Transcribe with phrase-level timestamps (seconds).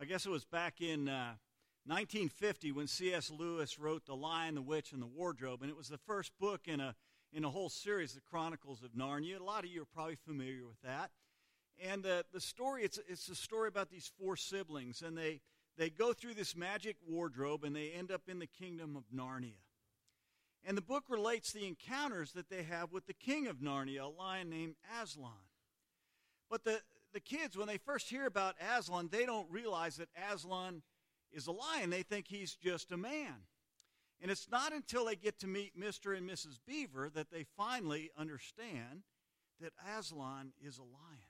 [0.00, 1.34] I guess it was back in uh,
[1.86, 3.30] 1950 when C.S.
[3.30, 6.68] Lewis wrote The Lion, the Witch, and the Wardrobe, and it was the first book
[6.68, 6.94] in a
[7.32, 9.40] in a whole series, The Chronicles of Narnia.
[9.40, 11.10] A lot of you are probably familiar with that.
[11.82, 15.40] And uh, the story, it's, it's a story about these four siblings, and they,
[15.76, 19.60] they go through this magic wardrobe and they end up in the kingdom of Narnia.
[20.64, 24.06] And the book relates the encounters that they have with the king of Narnia, a
[24.06, 25.32] lion named Aslan.
[26.50, 26.80] But the,
[27.12, 30.82] the kids, when they first hear about Aslan, they don't realize that Aslan
[31.32, 31.90] is a lion.
[31.90, 33.46] They think he's just a man.
[34.20, 36.16] And it's not until they get to meet Mr.
[36.16, 36.58] and Mrs.
[36.66, 39.04] Beaver that they finally understand
[39.60, 41.28] that Aslan is a lion.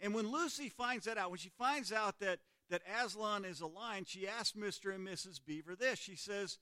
[0.00, 3.66] And when Lucy finds that out, when she finds out that, that Aslan is a
[3.66, 4.94] lion, she asks Mr.
[4.94, 5.40] and Mrs.
[5.44, 5.98] Beaver this.
[5.98, 6.58] She says,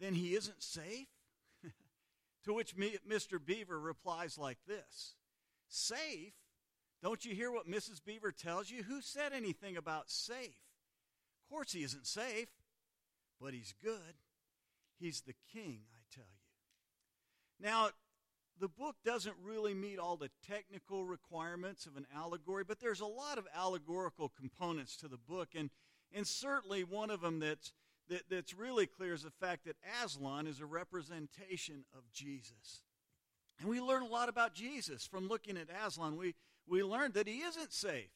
[0.00, 1.08] Then he isn't safe?
[2.44, 3.38] to which Mr.
[3.44, 5.14] Beaver replies like this
[5.68, 6.32] Safe?
[7.02, 8.04] Don't you hear what Mrs.
[8.04, 8.82] Beaver tells you?
[8.82, 10.56] Who said anything about safe?
[11.44, 12.48] Of course, he isn't safe,
[13.40, 14.16] but he's good.
[14.98, 17.66] He's the king, I tell you.
[17.68, 17.90] Now,
[18.60, 23.06] the book doesn't really meet all the technical requirements of an allegory, but there's a
[23.06, 25.70] lot of allegorical components to the book, and,
[26.12, 27.72] and certainly one of them that's,
[28.08, 32.82] that, that's really clear is the fact that Aslan is a representation of Jesus.
[33.60, 36.16] And we learn a lot about Jesus from looking at Aslan.
[36.16, 36.34] We,
[36.68, 38.10] we learned that he isn't safe,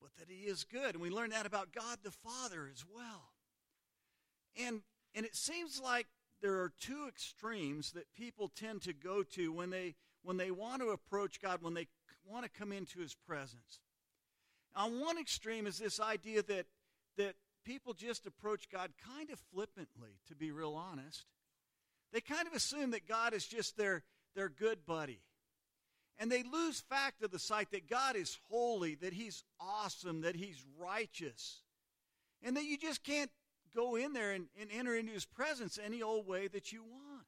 [0.00, 0.94] but that he is good.
[0.94, 3.32] And we learn that about God the Father as well.
[4.56, 4.82] And,
[5.14, 6.06] and it seems like
[6.42, 10.82] there are two extremes that people tend to go to when they when they want
[10.82, 11.86] to approach God, when they
[12.26, 13.80] want to come into his presence.
[14.76, 16.66] On one extreme is this idea that
[17.16, 21.24] that people just approach God kind of flippantly, to be real honest.
[22.12, 24.02] They kind of assume that God is just their,
[24.34, 25.20] their good buddy.
[26.20, 30.36] And they lose fact of the sight that God is holy, that He's awesome, that
[30.36, 31.62] He's righteous,
[32.42, 33.30] and that you just can't
[33.74, 37.26] go in there and, and enter into his presence any old way that you want.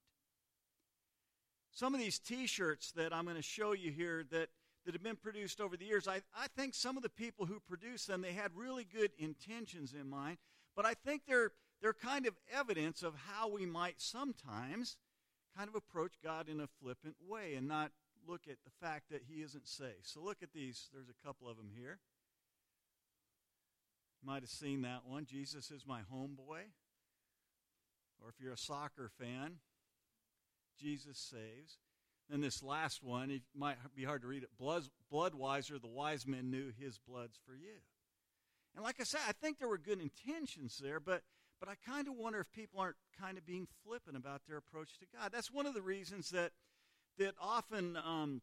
[1.70, 4.48] Some of these t shirts that I'm going to show you here that,
[4.84, 7.60] that have been produced over the years, I, I think some of the people who
[7.60, 10.38] produced them, they had really good intentions in mind,
[10.76, 14.96] but I think they're, they're kind of evidence of how we might sometimes
[15.56, 17.90] kind of approach God in a flippant way and not
[18.26, 20.04] look at the fact that he isn't safe.
[20.04, 20.88] So look at these.
[20.92, 21.98] There's a couple of them here
[24.24, 25.24] might have seen that one.
[25.24, 26.70] Jesus is my homeboy.
[28.20, 29.56] Or if you're a soccer fan,
[30.80, 31.78] Jesus saves.
[32.30, 34.50] And this last one, it might be hard to read it.
[34.58, 37.82] Blood, Bloodwiser, the wise men knew his blood's for you.
[38.74, 41.22] And like I said, I think there were good intentions there, but
[41.60, 44.98] but I kind of wonder if people aren't kind of being flippant about their approach
[44.98, 45.30] to God.
[45.32, 46.50] That's one of the reasons that
[47.18, 48.42] that often um,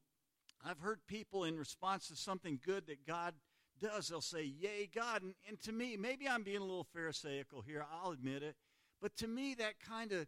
[0.65, 3.33] I've heard people in response to something good that God
[3.79, 5.23] does, they'll say, Yay, God.
[5.23, 8.55] And, and to me, maybe I'm being a little Pharisaical here, I'll admit it.
[9.01, 10.27] But to me, that kind of,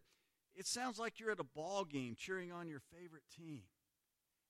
[0.55, 3.63] it sounds like you're at a ball game cheering on your favorite team.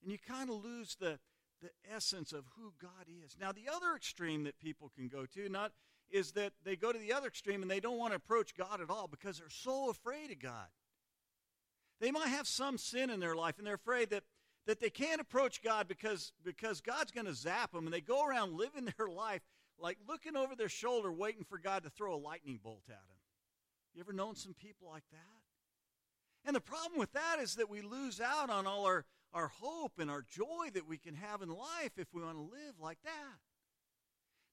[0.01, 1.19] And you kind of lose the,
[1.61, 3.35] the essence of who God is.
[3.39, 5.71] Now, the other extreme that people can go to, not
[6.11, 8.81] is that they go to the other extreme and they don't want to approach God
[8.81, 10.67] at all because they're so afraid of God.
[12.01, 14.23] They might have some sin in their life and they're afraid that
[14.67, 18.25] that they can't approach God because, because God's going to zap them, and they go
[18.25, 19.41] around living their life
[19.79, 23.17] like looking over their shoulder, waiting for God to throw a lightning bolt at them.
[23.95, 26.45] You ever known some people like that?
[26.45, 29.93] And the problem with that is that we lose out on all our, our hope
[29.97, 32.99] and our joy that we can have in life if we want to live like
[33.03, 33.39] that.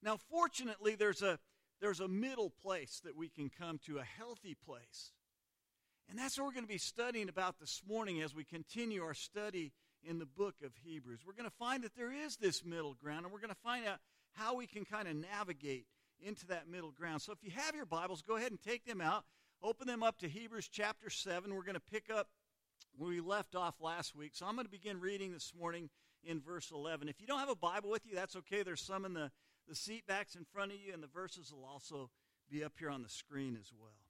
[0.03, 1.39] Now, fortunately, there's a,
[1.81, 5.13] there's a middle place that we can come to, a healthy place.
[6.09, 9.15] And that's what we're going to be studying about this morning as we continue our
[9.15, 11.21] study in the book of Hebrews.
[11.27, 13.87] We're going to find that there is this middle ground, and we're going to find
[13.87, 13.99] out
[14.33, 15.87] how we can kind of navigate
[16.21, 17.21] into that middle ground.
[17.21, 19.25] So if you have your Bibles, go ahead and take them out.
[19.63, 21.55] Open them up to Hebrews chapter 7.
[21.55, 22.29] We're going to pick up
[22.97, 24.33] where we left off last week.
[24.35, 25.91] So I'm going to begin reading this morning
[26.25, 27.09] in verse 11.
[27.09, 28.63] If you don't have a Bible with you, that's okay.
[28.63, 29.31] There's some in the,
[29.69, 32.09] the seat backs in front of you, and the verses will also
[32.51, 34.08] be up here on the screen as well.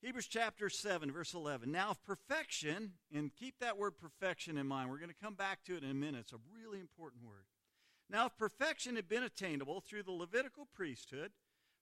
[0.00, 1.72] Hebrews chapter 7, verse 11.
[1.72, 5.64] Now, if perfection, and keep that word perfection in mind, we're going to come back
[5.64, 6.20] to it in a minute.
[6.20, 7.46] It's a really important word.
[8.08, 11.32] Now, if perfection had been attainable through the Levitical priesthood,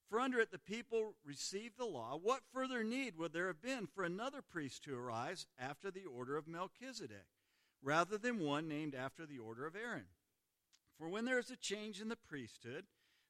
[0.09, 3.85] for under it the people received the law, what further need would there have been
[3.85, 7.27] for another priest to arise after the order of Melchizedek,
[7.83, 10.05] rather than one named after the order of Aaron?
[10.97, 12.85] For when there is a change in the priesthood,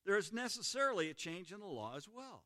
[0.06, 2.46] there is necessarily a change in the law as well.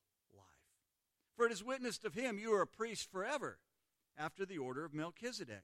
[1.41, 3.57] For it is witnessed of him, you are a priest forever,
[4.15, 5.63] after the order of Melchizedek.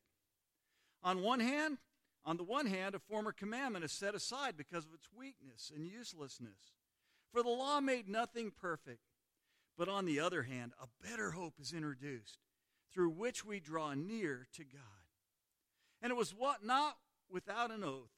[1.04, 1.78] On one hand,
[2.26, 5.86] on the one hand, a former commandment is set aside because of its weakness and
[5.86, 6.74] uselessness.
[7.32, 9.02] For the law made nothing perfect.
[9.78, 12.40] But on the other hand, a better hope is introduced,
[12.92, 14.82] through which we draw near to God.
[16.02, 16.98] And it was what not
[17.30, 18.10] without an oath.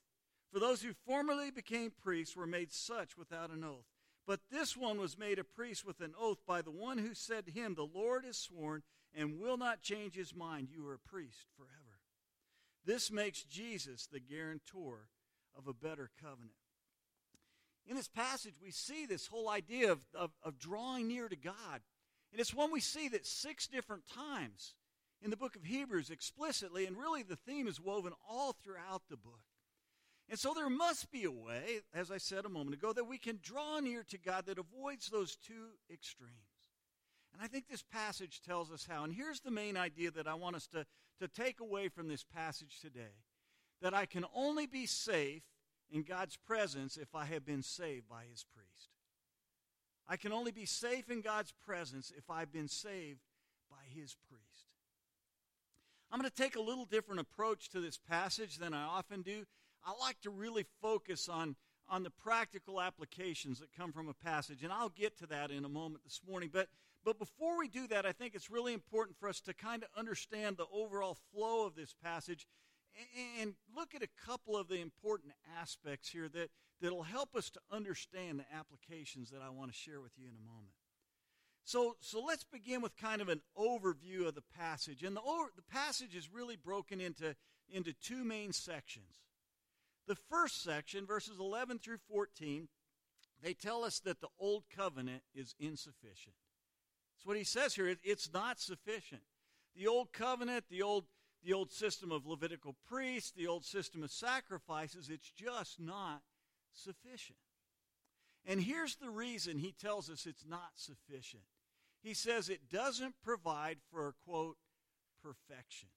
[0.53, 3.98] For those who formerly became priests were made such without an oath.
[4.29, 7.47] But this one was made a priest with an oath by the one who said
[7.47, 10.67] to him, The Lord has sworn and will not change his mind.
[10.71, 11.97] You are a priest forever.
[12.85, 15.07] This makes Jesus the guarantor
[15.57, 16.51] of a better covenant.
[17.87, 21.81] In this passage, we see this whole idea of, of, of, drawing near to God.
[22.31, 24.75] And it's one we see that six different times
[25.23, 29.17] in the book of Hebrews explicitly, and really the theme is woven all throughout the
[29.17, 29.48] book.
[30.29, 33.17] And so there must be a way, as I said a moment ago, that we
[33.17, 36.33] can draw near to God that avoids those two extremes.
[37.33, 39.03] And I think this passage tells us how.
[39.03, 40.85] And here's the main idea that I want us to,
[41.19, 43.15] to take away from this passage today
[43.81, 45.43] that I can only be safe
[45.89, 48.89] in God's presence if I have been saved by his priest.
[50.07, 53.21] I can only be safe in God's presence if I've been saved
[53.69, 54.67] by his priest.
[56.11, 59.45] I'm going to take a little different approach to this passage than I often do.
[59.85, 61.55] I like to really focus on,
[61.87, 65.65] on the practical applications that come from a passage, and I'll get to that in
[65.65, 66.49] a moment this morning.
[66.51, 66.67] But,
[67.03, 69.89] but before we do that, I think it's really important for us to kind of
[69.97, 72.47] understand the overall flow of this passage
[73.39, 76.49] and look at a couple of the important aspects here that,
[76.81, 80.35] that'll help us to understand the applications that I want to share with you in
[80.35, 80.73] a moment.
[81.63, 85.03] So, so let's begin with kind of an overview of the passage.
[85.03, 85.21] And the,
[85.55, 87.35] the passage is really broken into,
[87.71, 89.21] into two main sections.
[90.09, 92.67] The first section, verses 11 through 14,
[93.43, 96.35] they tell us that the old covenant is insufficient.
[97.13, 97.95] That's what he says here.
[98.03, 99.21] It's not sufficient.
[99.75, 101.05] The old covenant, the old
[101.43, 106.21] the old system of Levitical priests, the old system of sacrifices, it's just not
[106.73, 107.37] sufficient.
[108.45, 111.43] And here's the reason he tells us it's not sufficient.
[112.01, 114.57] He says it doesn't provide for, quote,
[115.23, 115.89] perfection.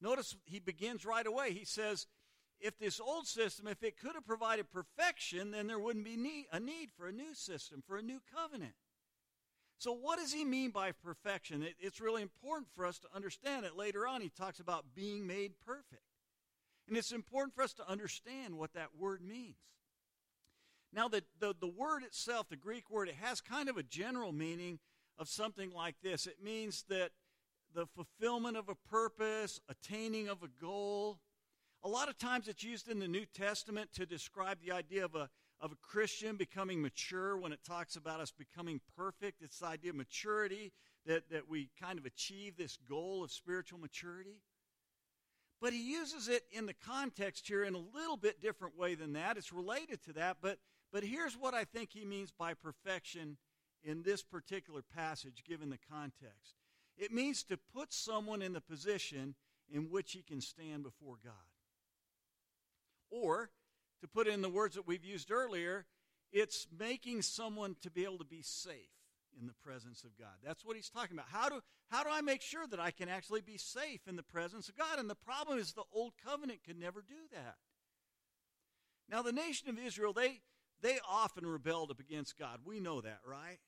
[0.00, 1.52] Notice he begins right away.
[1.52, 2.06] He says,
[2.60, 6.46] if this old system, if it could have provided perfection, then there wouldn't be need,
[6.52, 8.74] a need for a new system, for a new covenant.
[9.78, 11.62] So, what does he mean by perfection?
[11.62, 13.76] It, it's really important for us to understand it.
[13.76, 16.02] Later on, he talks about being made perfect.
[16.88, 19.56] And it's important for us to understand what that word means.
[20.92, 24.32] Now, the, the, the word itself, the Greek word, it has kind of a general
[24.32, 24.78] meaning
[25.18, 27.10] of something like this it means that
[27.74, 31.18] the fulfillment of a purpose, attaining of a goal.
[31.86, 35.14] A lot of times it's used in the New Testament to describe the idea of
[35.14, 35.30] a,
[35.60, 39.90] of a Christian becoming mature, when it talks about us becoming perfect, it's the idea
[39.90, 40.72] of maturity,
[41.06, 44.42] that, that we kind of achieve this goal of spiritual maturity.
[45.60, 49.12] But he uses it in the context here in a little bit different way than
[49.12, 49.36] that.
[49.36, 50.58] It's related to that, but,
[50.92, 53.36] but here's what I think he means by perfection
[53.84, 56.56] in this particular passage, given the context.
[56.98, 59.36] It means to put someone in the position
[59.72, 61.32] in which he can stand before God.
[63.10, 63.50] Or
[64.00, 65.86] to put in the words that we've used earlier,
[66.32, 68.90] it's making someone to be able to be safe
[69.40, 70.34] in the presence of God.
[70.44, 71.28] That's what he's talking about.
[71.30, 71.60] How do,
[71.90, 74.76] how do I make sure that I can actually be safe in the presence of
[74.76, 74.98] God?
[74.98, 77.56] And the problem is the old covenant could never do that.
[79.08, 80.40] Now, the nation of Israel, they,
[80.82, 82.60] they often rebelled up against God.
[82.64, 83.58] We know that, right?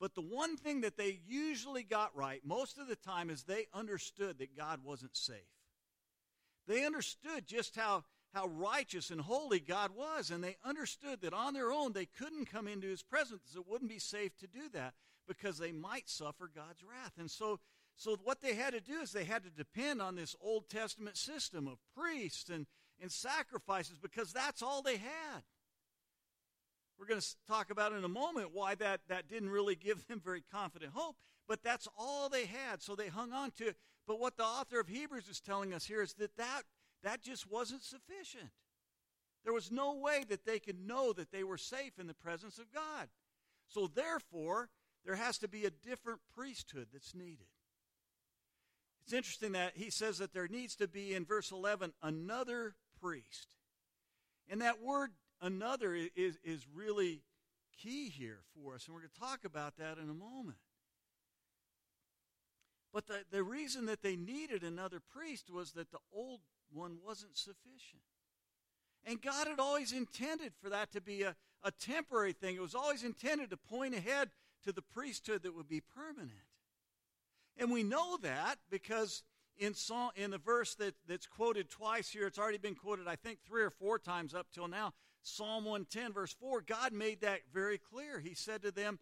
[0.00, 3.66] But the one thing that they usually got right most of the time is they
[3.72, 5.38] understood that God wasn't safe.
[6.66, 11.54] They understood just how how righteous and holy God was, and they understood that on
[11.54, 13.54] their own they couldn't come into his presence.
[13.54, 14.94] It wouldn't be safe to do that
[15.26, 17.12] because they might suffer God's wrath.
[17.18, 17.60] And so,
[17.96, 21.16] so what they had to do is they had to depend on this Old Testament
[21.16, 22.66] system of priests and,
[23.00, 25.42] and sacrifices because that's all they had.
[26.98, 30.20] We're going to talk about in a moment why that, that didn't really give them
[30.24, 31.16] very confident hope,
[31.48, 33.76] but that's all they had, so they hung on to it.
[34.06, 36.62] But what the author of Hebrews is telling us here is that that
[37.04, 38.50] that just wasn't sufficient.
[39.44, 42.58] There was no way that they could know that they were safe in the presence
[42.58, 43.08] of God.
[43.68, 44.70] So, therefore,
[45.04, 47.46] there has to be a different priesthood that's needed.
[49.04, 53.48] It's interesting that he says that there needs to be, in verse 11, another priest.
[54.48, 55.10] And that word
[55.42, 57.22] another is, is really
[57.82, 60.58] key here for us, and we're going to talk about that in a moment.
[62.94, 66.40] But the, the reason that they needed another priest was that the old
[66.72, 68.02] one wasn't sufficient.
[69.06, 72.56] And God had always intended for that to be a, a temporary thing.
[72.56, 74.30] It was always intended to point ahead
[74.64, 76.30] to the priesthood that would be permanent.
[77.56, 79.22] And we know that because
[79.58, 79.74] in,
[80.16, 83.62] in the verse that, that's quoted twice here, it's already been quoted, I think, three
[83.62, 84.92] or four times up till now.
[85.22, 88.20] Psalm 110, verse 4, God made that very clear.
[88.20, 88.98] He said to them,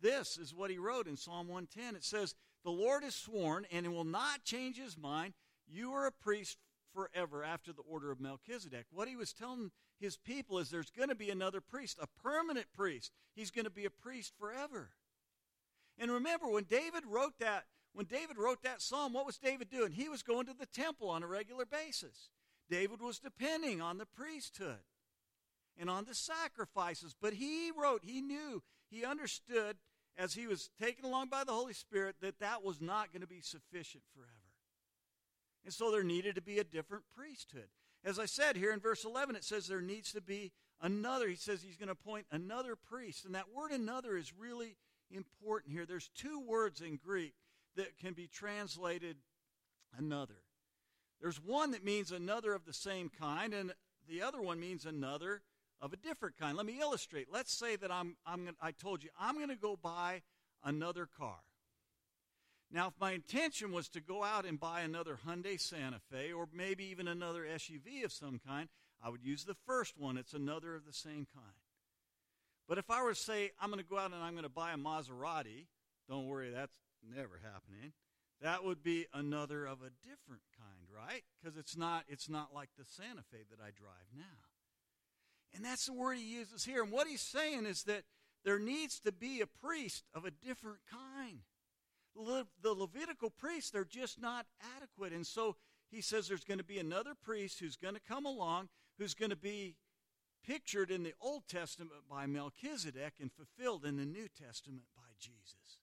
[0.00, 1.96] This is what he wrote in Psalm 110.
[1.96, 5.32] It says, The Lord has sworn, and will not change his mind.
[5.66, 6.58] You are a priest
[6.92, 8.86] forever after the order of Melchizedek.
[8.90, 12.66] What he was telling his people is there's going to be another priest, a permanent
[12.72, 13.12] priest.
[13.34, 14.90] He's going to be a priest forever.
[15.98, 19.92] And remember, when David wrote that, when David wrote that psalm, what was David doing?
[19.92, 22.30] He was going to the temple on a regular basis.
[22.70, 24.80] David was depending on the priesthood
[25.78, 27.14] and on the sacrifices.
[27.20, 29.76] But he wrote, he knew, he understood
[30.16, 33.26] as he was taken along by the Holy Spirit that that was not going to
[33.26, 34.41] be sufficient forever.
[35.64, 37.68] And so there needed to be a different priesthood.
[38.04, 41.28] As I said here in verse 11, it says there needs to be another.
[41.28, 43.24] He says he's going to appoint another priest.
[43.24, 44.76] And that word another is really
[45.10, 45.86] important here.
[45.86, 47.34] There's two words in Greek
[47.76, 49.16] that can be translated
[49.96, 50.42] another.
[51.20, 53.72] There's one that means another of the same kind, and
[54.08, 55.42] the other one means another
[55.80, 56.56] of a different kind.
[56.56, 57.28] Let me illustrate.
[57.32, 60.22] Let's say that I'm, I'm I told you I'm going to go buy
[60.64, 61.38] another car.
[62.72, 66.48] Now, if my intention was to go out and buy another Hyundai Santa Fe or
[66.54, 68.68] maybe even another SUV of some kind,
[69.04, 70.16] I would use the first one.
[70.16, 71.54] It's another of the same kind.
[72.66, 74.48] But if I were to say, I'm going to go out and I'm going to
[74.48, 75.66] buy a Maserati,
[76.08, 76.78] don't worry, that's
[77.14, 77.92] never happening.
[78.40, 81.22] That would be another of a different kind, right?
[81.40, 84.22] Because it's not, it's not like the Santa Fe that I drive now.
[85.54, 86.82] And that's the word he uses here.
[86.82, 88.04] And what he's saying is that
[88.44, 91.40] there needs to be a priest of a different kind.
[92.14, 95.12] Le- the Levitical priests, they're just not adequate.
[95.12, 95.56] And so
[95.90, 99.30] he says there's going to be another priest who's going to come along who's going
[99.30, 99.76] to be
[100.46, 105.78] pictured in the Old Testament by Melchizedek and fulfilled in the New Testament by Jesus.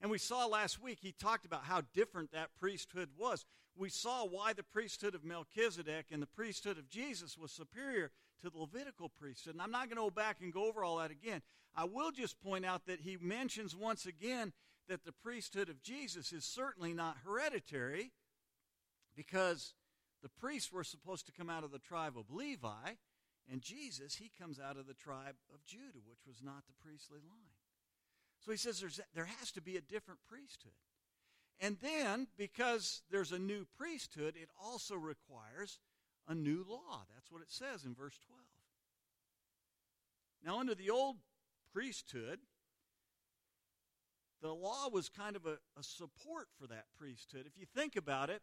[0.00, 3.44] And we saw last week, he talked about how different that priesthood was.
[3.76, 8.10] We saw why the priesthood of Melchizedek and the priesthood of Jesus was superior
[8.42, 9.54] to the Levitical priesthood.
[9.54, 11.42] And I'm not going to go back and go over all that again.
[11.74, 14.52] I will just point out that he mentions once again
[14.88, 18.12] that the priesthood of Jesus is certainly not hereditary
[19.16, 19.74] because
[20.22, 22.92] the priests were supposed to come out of the tribe of Levi,
[23.50, 27.18] and Jesus, he comes out of the tribe of Judah, which was not the priestly
[27.18, 27.58] line.
[28.44, 28.82] So he says
[29.14, 30.72] there has to be a different priesthood.
[31.58, 35.78] And then, because there's a new priesthood, it also requires
[36.26, 37.02] a new law.
[37.14, 38.40] That's what it says in verse 12.
[40.42, 41.16] Now, under the old
[41.72, 42.38] priesthood,
[44.42, 47.44] the law was kind of a, a, support for that priesthood.
[47.46, 48.42] If you think about it,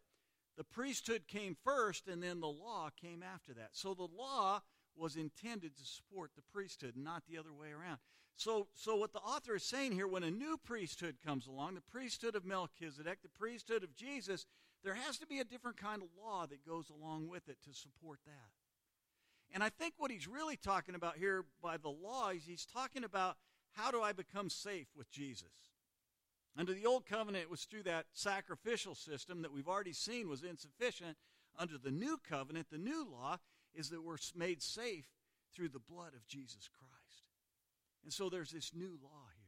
[0.55, 3.69] the priesthood came first and then the law came after that.
[3.71, 4.61] So the law
[4.95, 7.99] was intended to support the priesthood, not the other way around.
[8.35, 11.81] So, so what the author is saying here, when a new priesthood comes along, the
[11.81, 14.45] priesthood of Melchizedek, the priesthood of Jesus,
[14.83, 17.73] there has to be a different kind of law that goes along with it to
[17.73, 18.51] support that.
[19.53, 23.03] And I think what he's really talking about here by the law is he's talking
[23.03, 23.37] about
[23.73, 25.49] how do I become safe with Jesus?
[26.57, 30.43] Under the old covenant, it was through that sacrificial system that we've already seen was
[30.43, 31.15] insufficient.
[31.57, 33.37] Under the new covenant, the new law
[33.75, 35.07] is that we're made safe
[35.53, 37.23] through the blood of Jesus Christ.
[38.03, 39.47] And so there's this new law here.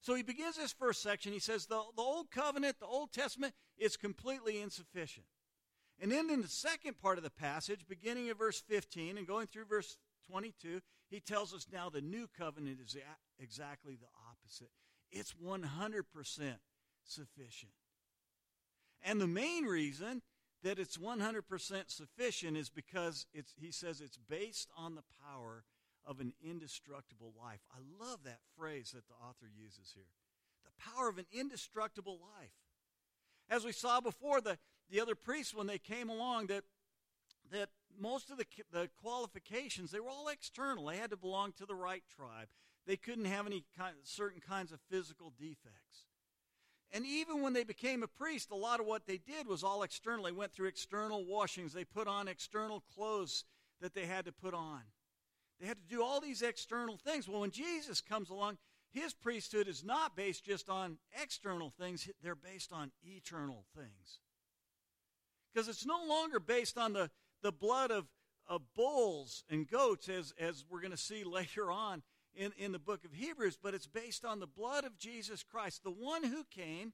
[0.00, 1.32] So he begins this first section.
[1.32, 5.26] He says the, the Old Covenant, the Old Testament, is completely insufficient.
[6.00, 9.48] And then in the second part of the passage, beginning at verse 15 and going
[9.48, 9.96] through verse
[10.30, 12.96] 22, he tells us now the new covenant is
[13.38, 14.70] exactly the opposite.
[15.10, 15.62] It's 100%
[17.04, 17.72] sufficient.
[19.02, 20.22] And the main reason
[20.62, 21.42] that it's 100%
[21.86, 25.64] sufficient is because it's, he says it's based on the power
[26.04, 27.60] of an indestructible life.
[27.72, 30.10] I love that phrase that the author uses here.
[30.64, 32.50] The power of an indestructible life.
[33.50, 34.58] As we saw before, the,
[34.90, 36.64] the other priests, when they came along, that,
[37.52, 40.86] that most of the, the qualifications, they were all external.
[40.86, 42.48] They had to belong to the right tribe.
[42.88, 46.06] They couldn't have any kind, certain kinds of physical defects.
[46.90, 49.82] And even when they became a priest, a lot of what they did was all
[49.82, 50.24] external.
[50.24, 51.74] They went through external washings.
[51.74, 53.44] They put on external clothes
[53.82, 54.80] that they had to put on.
[55.60, 57.28] They had to do all these external things.
[57.28, 58.56] Well, when Jesus comes along,
[58.90, 64.20] his priesthood is not based just on external things, they're based on eternal things.
[65.52, 67.10] Because it's no longer based on the,
[67.42, 68.06] the blood of,
[68.48, 72.02] of bulls and goats, as, as we're going to see later on
[72.38, 75.82] in, in the book of Hebrews, but it's based on the blood of Jesus Christ,
[75.82, 76.92] the one who came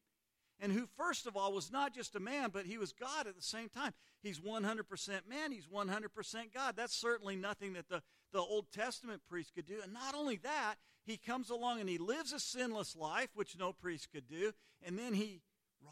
[0.60, 3.36] and who, first of all, was not just a man, but he was God at
[3.36, 3.92] the same time.
[4.22, 6.74] He's 100% man, he's 100% God.
[6.76, 9.80] That's certainly nothing that the, the Old Testament priest could do.
[9.82, 13.72] And not only that, he comes along and he lives a sinless life, which no
[13.72, 15.42] priest could do, and then he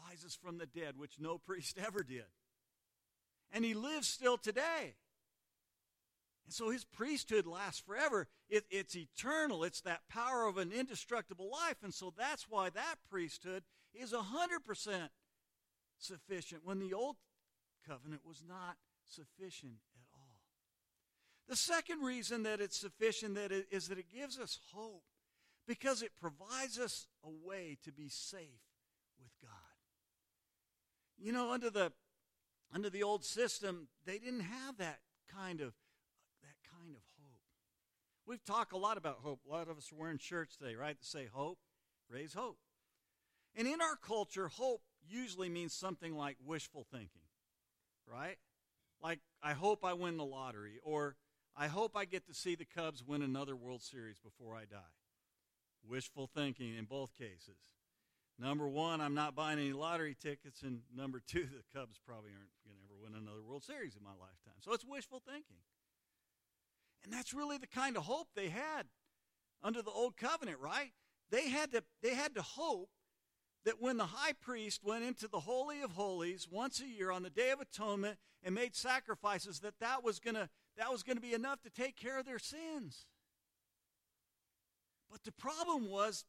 [0.09, 2.25] rises from the dead, which no priest ever did.
[3.51, 4.95] And he lives still today.
[6.45, 8.27] And so his priesthood lasts forever.
[8.49, 9.63] It, it's eternal.
[9.63, 11.77] It's that power of an indestructible life.
[11.83, 15.09] And so that's why that priesthood is 100%
[15.97, 17.15] sufficient when the old
[17.87, 20.37] covenant was not sufficient at all.
[21.47, 25.03] The second reason that it's sufficient that it, is that it gives us hope
[25.67, 28.61] because it provides us a way to be safe
[29.21, 29.51] with God.
[31.17, 31.91] You know, under the
[32.73, 34.99] under the old system, they didn't have that
[35.33, 35.73] kind of
[36.41, 37.41] that kind of hope.
[38.25, 39.41] We've talked a lot about hope.
[39.47, 40.97] A lot of us are wearing shirts today, right?
[40.97, 41.59] That say hope,
[42.09, 42.57] raise hope.
[43.55, 47.27] And in our culture, hope usually means something like wishful thinking,
[48.07, 48.37] right?
[49.01, 51.17] Like, I hope I win the lottery, or
[51.55, 54.95] I hope I get to see the Cubs win another World Series before I die.
[55.87, 57.59] Wishful thinking in both cases.
[58.39, 62.49] Number one, I'm not buying any lottery tickets, and number two, the Cubs probably aren't
[62.65, 64.57] going to ever win another World Series in my lifetime.
[64.61, 65.57] So it's wishful thinking.
[67.03, 68.87] And that's really the kind of hope they had
[69.61, 70.91] under the old covenant, right?
[71.31, 72.89] They had to, they had to hope
[73.65, 77.23] that when the high priest went into the holy of holies once a year on
[77.23, 81.17] the day of atonement and made sacrifices that that was going to that was going
[81.17, 83.05] to be enough to take care of their sins.
[85.11, 86.25] But the problem was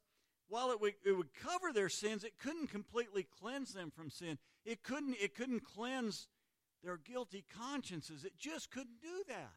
[0.49, 4.39] while it would, it would cover their sins it couldn't completely cleanse them from sin.
[4.65, 6.29] It couldn't it couldn't cleanse
[6.85, 8.25] their guilty consciences.
[8.25, 9.53] It just couldn't do that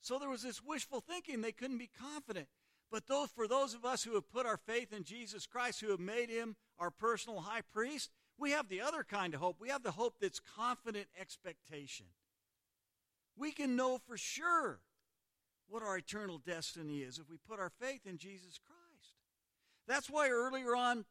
[0.00, 2.48] so there was this wishful thinking they couldn't be confident
[2.90, 5.90] but those, for those of us who have put our faith in Jesus Christ, who
[5.90, 9.56] have made him our personal high priest, we have the other kind of hope.
[9.60, 12.06] We have the hope that's confident expectation.
[13.36, 14.80] We can know for sure
[15.68, 19.14] what our eternal destiny is if we put our faith in Jesus Christ.
[19.86, 21.04] That's why earlier on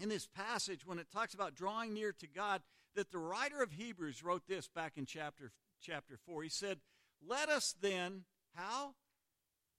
[0.00, 2.60] in this passage, when it talks about drawing near to God,
[2.94, 6.42] that the writer of Hebrews wrote this back in chapter, chapter 4.
[6.42, 6.78] He said,
[7.24, 8.24] Let us then,
[8.54, 8.94] how?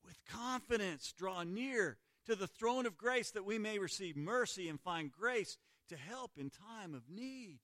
[0.07, 4.79] with confidence draw near to the throne of grace that we may receive mercy and
[4.79, 5.57] find grace
[5.89, 7.59] to help in time of need.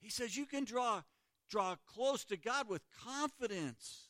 [0.00, 1.02] He says you can draw,
[1.50, 4.08] draw close to God with confidence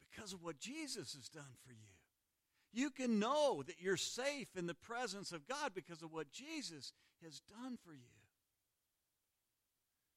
[0.00, 1.78] because of what Jesus has done for you.
[2.72, 6.92] You can know that you're safe in the presence of God because of what Jesus
[7.24, 8.17] has done for you.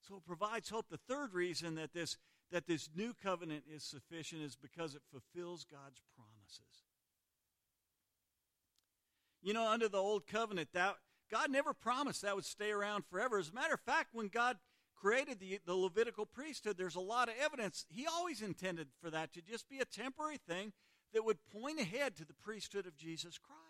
[0.06, 0.86] So it provides hope.
[0.90, 2.16] The third reason that this
[2.50, 6.84] that this new covenant is sufficient is because it fulfills God's promises.
[9.42, 10.96] You know, under the old covenant, that
[11.30, 13.38] God never promised that would stay around forever.
[13.38, 14.58] As a matter of fact, when God
[14.94, 17.86] created the, the Levitical priesthood, there's a lot of evidence.
[17.88, 20.72] He always intended for that to just be a temporary thing
[21.14, 23.61] that would point ahead to the priesthood of Jesus Christ.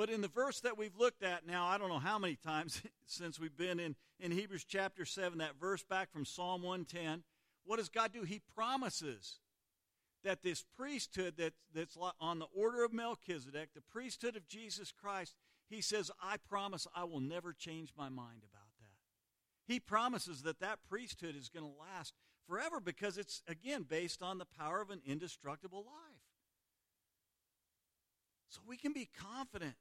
[0.00, 2.80] But in the verse that we've looked at now, I don't know how many times
[3.06, 7.22] since we've been in, in Hebrews chapter 7, that verse back from Psalm 110,
[7.66, 8.22] what does God do?
[8.22, 9.40] He promises
[10.24, 15.34] that this priesthood that, that's on the order of Melchizedek, the priesthood of Jesus Christ,
[15.68, 19.70] he says, I promise I will never change my mind about that.
[19.70, 22.14] He promises that that priesthood is going to last
[22.48, 26.22] forever because it's, again, based on the power of an indestructible life.
[28.48, 29.74] So we can be confident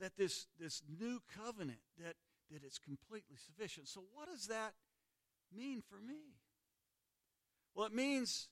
[0.00, 2.16] that this, this new covenant, that,
[2.50, 3.88] that it's completely sufficient.
[3.88, 4.72] So what does that
[5.54, 6.36] mean for me?
[7.74, 8.48] Well, it means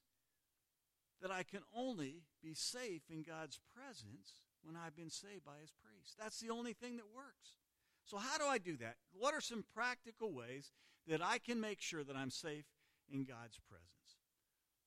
[1.21, 5.73] that I can only be safe in God's presence when I've been saved by his
[5.83, 6.15] priest.
[6.19, 7.57] That's the only thing that works.
[8.05, 8.97] So, how do I do that?
[9.13, 10.71] What are some practical ways
[11.07, 12.65] that I can make sure that I'm safe
[13.13, 13.89] in God's presence?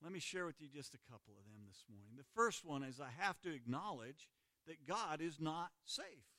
[0.02, 2.16] Let me share with you just a couple of them this morning.
[2.16, 4.28] The first one is I have to acknowledge
[4.66, 6.31] that God is not safe.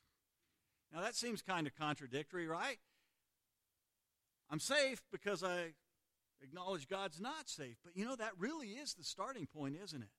[0.93, 2.77] Now, that seems kind of contradictory, right?
[4.49, 5.73] I'm safe because I
[6.43, 7.77] acknowledge God's not safe.
[7.83, 10.09] But you know, that really is the starting point, isn't it?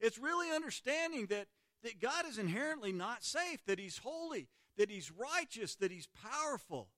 [0.00, 1.48] It's really understanding that,
[1.82, 6.88] that God is inherently not safe, that He's holy, that He's righteous, that He's powerful,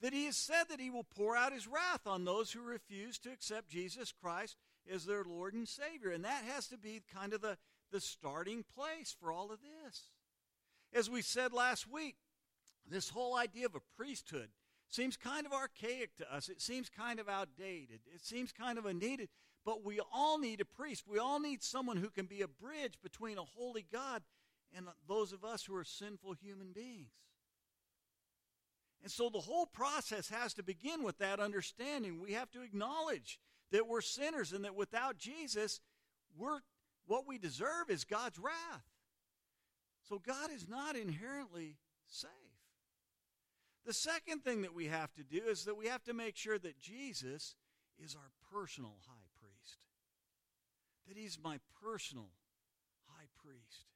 [0.00, 3.18] that He has said that He will pour out His wrath on those who refuse
[3.18, 4.56] to accept Jesus Christ
[4.90, 6.12] as their Lord and Savior.
[6.12, 7.58] And that has to be kind of the,
[7.92, 10.04] the starting place for all of this.
[10.94, 12.16] As we said last week,
[12.90, 14.48] This whole idea of a priesthood
[14.88, 16.48] seems kind of archaic to us.
[16.48, 18.00] It seems kind of outdated.
[18.14, 19.28] It seems kind of unneeded.
[19.64, 21.04] But we all need a priest.
[21.06, 24.22] We all need someone who can be a bridge between a holy God
[24.74, 27.12] and those of us who are sinful human beings.
[29.02, 32.20] And so the whole process has to begin with that understanding.
[32.20, 33.38] We have to acknowledge
[33.70, 35.80] that we're sinners and that without Jesus,
[36.36, 36.60] we're
[37.06, 38.84] what we deserve is God's wrath.
[40.08, 42.30] So God is not inherently safe.
[43.84, 46.58] The second thing that we have to do is that we have to make sure
[46.58, 47.54] that Jesus
[48.02, 49.78] is our personal high priest.
[51.06, 52.30] That he's my personal
[53.06, 53.86] high priest.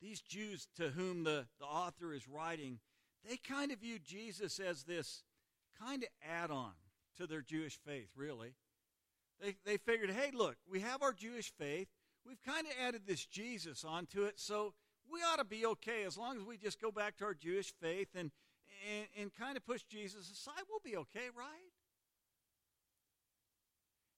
[0.00, 2.78] These Jews to whom the, the author is writing,
[3.28, 5.22] they kind of view Jesus as this
[5.80, 6.72] kind of add on
[7.16, 8.54] to their Jewish faith, really.
[9.40, 11.88] They, they figured, hey, look, we have our Jewish faith.
[12.28, 14.74] We've kind of added this Jesus onto it, so
[15.10, 17.72] we ought to be okay as long as we just go back to our Jewish
[17.80, 18.30] faith and,
[18.94, 20.64] and, and kind of push Jesus aside.
[20.68, 21.72] We'll be okay, right?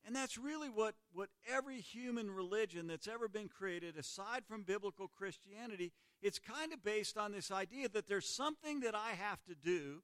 [0.05, 5.07] And that's really what, what every human religion that's ever been created, aside from biblical
[5.07, 9.55] Christianity, it's kind of based on this idea that there's something that I have to
[9.55, 10.03] do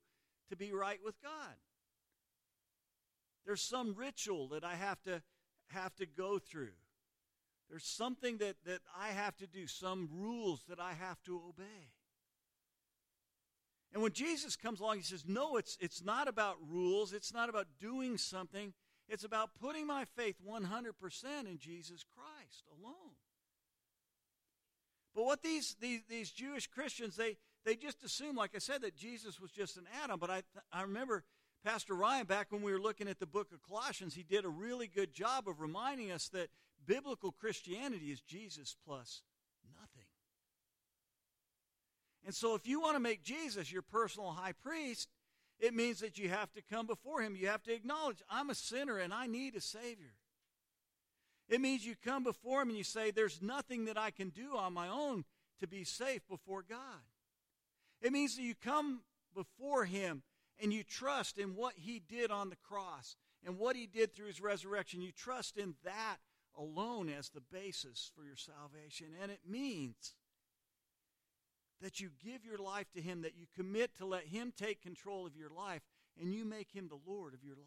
[0.49, 1.57] to be right with God.
[3.45, 5.23] There's some ritual that I have to
[5.71, 6.75] have to go through.
[7.68, 11.92] There's something that, that I have to do, some rules that I have to obey.
[13.92, 17.12] And when Jesus comes along, he says, No, it's, it's not about rules.
[17.12, 18.72] It's not about doing something.
[19.09, 20.64] It's about putting my faith 100%
[21.48, 23.14] in Jesus Christ alone.
[25.14, 28.96] But what these, these, these Jewish Christians, they, they just assume, like I said, that
[28.96, 30.18] Jesus was just an add on.
[30.18, 31.24] But I, I remember
[31.64, 34.48] Pastor Ryan, back when we were looking at the book of Colossians, he did a
[34.48, 36.48] really good job of reminding us that
[36.87, 39.22] biblical Christianity is Jesus plus
[39.75, 40.09] nothing.
[42.25, 45.09] And so, if you want to make Jesus your personal high priest,
[45.59, 47.37] it means that you have to come before him.
[47.37, 50.14] You have to acknowledge, I'm a sinner and I need a Savior.
[51.49, 54.57] It means you come before him and you say, There's nothing that I can do
[54.57, 55.25] on my own
[55.61, 56.79] to be safe before God.
[58.03, 59.01] It means that you come
[59.35, 60.22] before him
[60.61, 64.27] and you trust in what he did on the cross and what he did through
[64.27, 65.01] his resurrection.
[65.01, 66.16] You trust in that
[66.57, 69.09] alone as the basis for your salvation.
[69.23, 70.14] And it means
[71.81, 75.27] that you give your life to him, that you commit to let him take control
[75.27, 75.83] of your life,
[76.21, 77.66] and you make him the Lord of your life.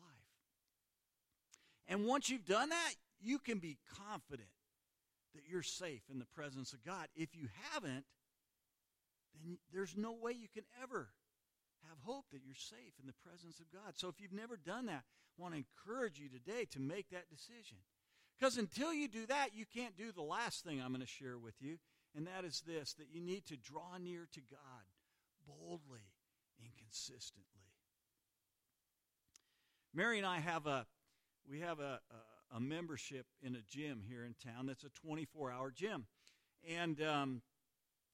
[1.87, 4.49] And once you've done that, you can be confident
[5.35, 7.07] that you're safe in the presence of God.
[7.15, 8.05] If you haven't,
[9.43, 11.09] then there's no way you can ever
[11.87, 13.93] have hope that you're safe in the presence of God.
[13.95, 17.29] So if you've never done that, I want to encourage you today to make that
[17.29, 17.77] decision.
[18.39, 21.37] Because until you do that, you can't do the last thing I'm going to share
[21.37, 21.77] with you,
[22.15, 24.85] and that is this that you need to draw near to God
[25.45, 26.13] boldly
[26.63, 27.43] and consistently.
[29.93, 30.85] Mary and I have a
[31.49, 31.99] we have a,
[32.53, 36.05] a, a membership in a gym here in town that's a 24 hour gym.
[36.67, 37.41] And um,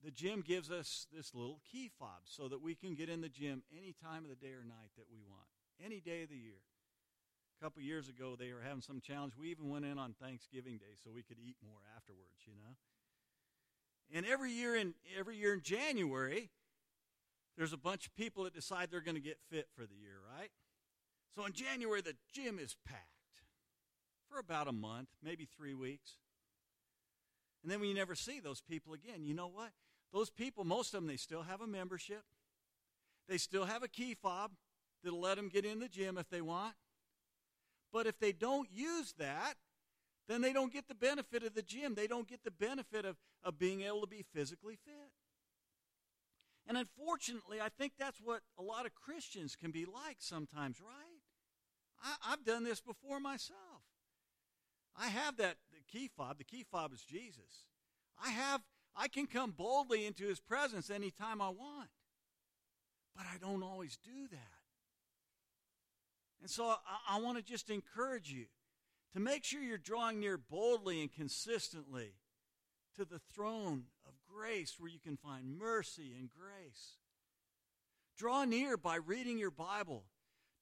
[0.03, 3.29] the gym gives us this little key fob so that we can get in the
[3.29, 5.47] gym any time of the day or night that we want,
[5.83, 6.61] any day of the year.
[7.59, 9.33] A couple years ago, they were having some challenge.
[9.39, 12.75] We even went in on Thanksgiving Day so we could eat more afterwards, you know.
[14.13, 16.51] And every year in every year in January,
[17.57, 20.17] there's a bunch of people that decide they're going to get fit for the year,
[20.37, 20.51] right?
[21.35, 23.09] So in January, the gym is packed
[24.29, 26.17] for about a month, maybe three weeks.
[27.63, 29.25] And then we never see those people again.
[29.25, 29.71] You know what?
[30.13, 32.23] Those people, most of them, they still have a membership.
[33.27, 34.51] They still have a key fob
[35.03, 36.75] that'll let them get in the gym if they want.
[37.95, 39.53] But if they don't use that,
[40.27, 41.95] then they don't get the benefit of the gym.
[41.95, 45.13] They don't get the benefit of, of being able to be physically fit.
[46.67, 51.21] And unfortunately, I think that's what a lot of Christians can be like sometimes, right?
[52.03, 53.85] I, have done this before myself.
[54.99, 55.55] I have that
[55.89, 56.37] key fob.
[56.37, 57.69] The key fob is Jesus.
[58.21, 58.59] I have
[58.93, 61.91] I can come boldly into his presence anytime I want.
[63.15, 64.54] But I don't always do that.
[66.41, 66.77] And so I,
[67.09, 68.45] I want to just encourage you
[69.13, 72.15] to make sure you're drawing near boldly and consistently
[72.97, 76.97] to the throne of grace where you can find mercy and grace.
[78.17, 80.03] Draw near by reading your Bible.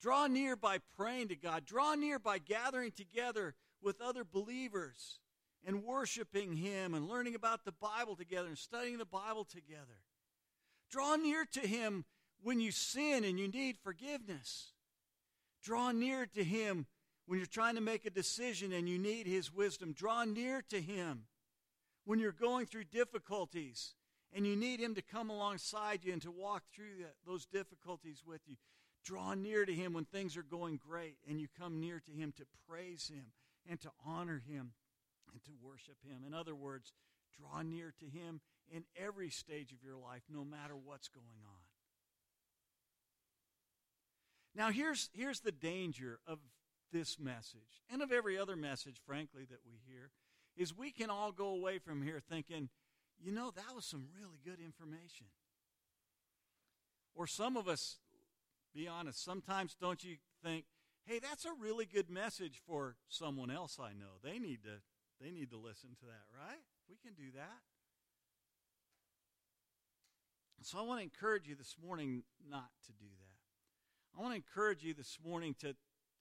[0.02, 1.66] Draw near by praying to God.
[1.66, 5.20] Draw near by gathering together with other believers
[5.66, 10.02] and worshiping Him and learning about the Bible together and studying the Bible together.
[10.92, 12.06] Draw near to Him
[12.42, 14.73] when you sin and you need forgiveness.
[15.64, 16.86] Draw near to Him
[17.26, 19.94] when you're trying to make a decision and you need His wisdom.
[19.94, 21.24] Draw near to Him
[22.06, 23.96] when you're going through difficulties
[24.34, 28.24] and you need Him to come alongside you and to walk through that, those difficulties
[28.26, 28.56] with you.
[29.06, 32.34] Draw near to Him when things are going great, and you come near to Him
[32.38, 33.26] to praise Him
[33.70, 34.72] and to honor Him
[35.32, 36.24] and to worship Him.
[36.26, 36.94] In other words,
[37.38, 41.63] draw near to Him in every stage of your life, no matter what's going on.
[44.56, 46.40] Now, here's, here's the danger of
[46.92, 50.12] this message and of every other message, frankly, that we hear,
[50.56, 52.70] is we can all go away from here thinking,
[53.20, 55.28] you know, that was some really good information.
[57.16, 57.98] Or some of us,
[58.74, 60.66] be honest, sometimes don't you think,
[61.06, 64.20] hey, that's a really good message for someone else I know.
[64.24, 64.82] They need to
[65.22, 66.60] they need to listen to that, right?
[66.90, 67.62] We can do that.
[70.64, 73.33] So I want to encourage you this morning not to do that.
[74.18, 75.76] I want to encourage you this morning to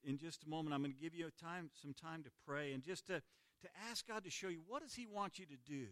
[0.04, 2.82] in just a moment I'm going to give you time some time to pray and
[2.82, 5.86] just to to ask God to show you what does he want you to do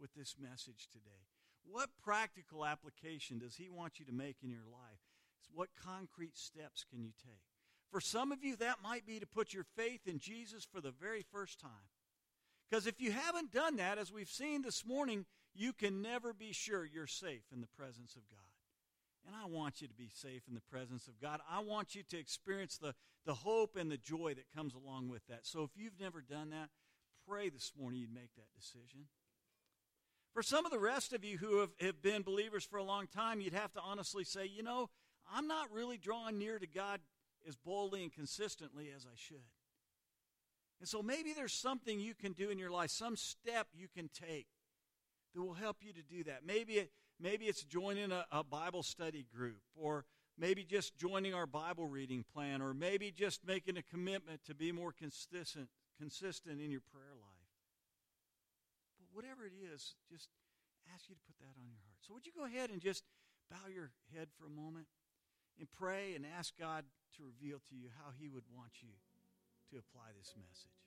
[0.00, 1.26] with this message today?
[1.64, 5.00] What practical application does He want you to make in your life?
[5.54, 7.42] What concrete steps can you take?
[7.90, 10.90] For some of you, that might be to put your faith in Jesus for the
[10.90, 11.70] very first time.
[12.68, 16.52] Because if you haven't done that, as we've seen this morning, you can never be
[16.52, 18.51] sure you're safe in the presence of God.
[19.26, 21.40] And I want you to be safe in the presence of God.
[21.48, 25.26] I want you to experience the, the hope and the joy that comes along with
[25.28, 25.46] that.
[25.46, 26.70] So if you've never done that,
[27.28, 29.06] pray this morning you'd make that decision.
[30.32, 33.06] For some of the rest of you who have, have been believers for a long
[33.06, 34.88] time, you'd have to honestly say, you know,
[35.32, 37.00] I'm not really drawing near to God
[37.46, 39.44] as boldly and consistently as I should.
[40.80, 44.08] And so maybe there's something you can do in your life, some step you can
[44.08, 44.46] take
[45.34, 46.40] that will help you to do that.
[46.44, 46.90] Maybe it,
[47.22, 50.04] maybe it's joining a, a Bible study group, or
[50.36, 54.72] maybe just joining our Bible reading plan, or maybe just making a commitment to be
[54.72, 57.52] more consistent, consistent in your prayer life
[58.98, 60.28] But whatever it is, just
[60.92, 62.02] ask you to put that on your heart.
[62.02, 63.04] So, would you go ahead and just
[63.50, 64.86] bow your head for a moment
[65.58, 66.84] and pray and ask God
[67.16, 68.98] to reveal to you how He would want you
[69.70, 70.81] to apply this message?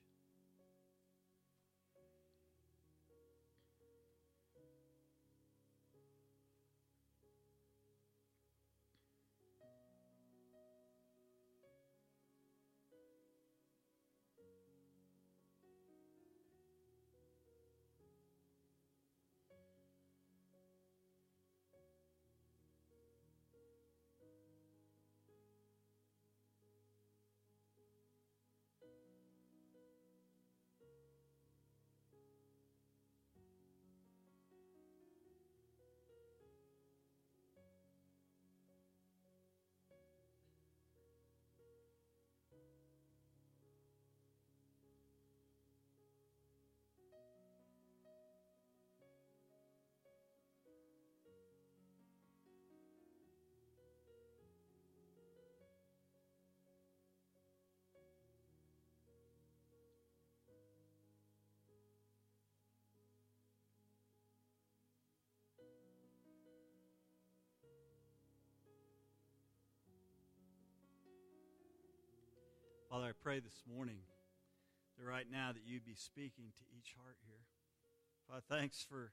[72.86, 73.98] Father, I pray this morning
[74.94, 77.42] that right now that you'd be speaking to each heart here.
[78.30, 79.10] Father, thanks for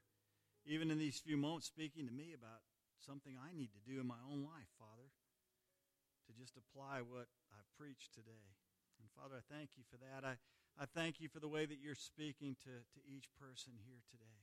[0.62, 2.62] even in these few moments speaking to me about
[3.02, 7.66] something I need to do in my own life, Father, to just apply what I've
[7.74, 8.54] preached today.
[9.02, 10.22] And Father, I thank you for that.
[10.22, 10.38] I,
[10.78, 14.38] I thank you for the way that you're speaking to, to each person here today.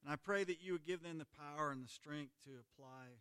[0.00, 3.20] And I pray that you would give them the power and the strength to apply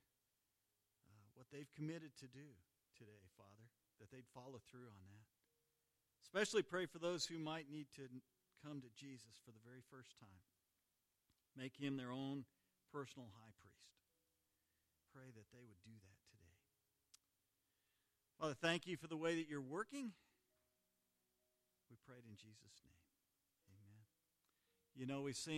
[1.11, 2.55] uh, what they've committed to do
[2.95, 3.42] today, Father
[4.03, 5.27] that they'd follow through on that.
[6.19, 8.03] Especially pray for those who might need to
[8.59, 10.43] come to Jesus for the very first time.
[11.55, 12.43] Make him their own
[12.91, 13.95] personal high priest.
[15.15, 16.57] Pray that they would do that today.
[18.39, 20.11] Father, thank you for the way that you're working.
[21.87, 23.07] We prayed in Jesus' name.
[23.71, 24.03] Amen.
[24.97, 25.51] You know, we sing.